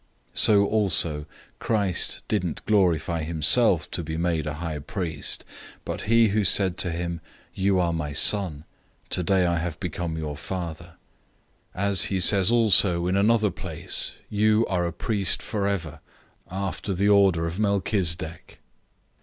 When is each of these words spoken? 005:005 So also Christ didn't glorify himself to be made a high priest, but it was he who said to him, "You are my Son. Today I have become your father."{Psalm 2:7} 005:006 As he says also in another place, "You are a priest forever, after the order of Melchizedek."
005:005 0.33 0.37
So 0.39 0.65
also 0.65 1.25
Christ 1.59 2.21
didn't 2.27 2.65
glorify 2.65 3.21
himself 3.21 3.91
to 3.91 4.01
be 4.03 4.17
made 4.17 4.47
a 4.47 4.55
high 4.55 4.79
priest, 4.79 5.45
but 5.85 5.91
it 5.91 6.01
was 6.01 6.09
he 6.09 6.27
who 6.29 6.43
said 6.43 6.75
to 6.79 6.89
him, 6.91 7.21
"You 7.53 7.79
are 7.79 7.93
my 7.93 8.11
Son. 8.11 8.63
Today 9.11 9.45
I 9.45 9.59
have 9.59 9.79
become 9.79 10.17
your 10.17 10.35
father."{Psalm 10.35 10.95
2:7} 11.75 11.83
005:006 11.83 11.87
As 11.87 12.03
he 12.05 12.19
says 12.19 12.49
also 12.51 13.05
in 13.05 13.15
another 13.15 13.51
place, 13.51 14.13
"You 14.27 14.65
are 14.67 14.87
a 14.87 14.91
priest 14.91 15.43
forever, 15.43 15.99
after 16.49 16.95
the 16.95 17.09
order 17.09 17.45
of 17.45 17.59
Melchizedek." 17.59 18.59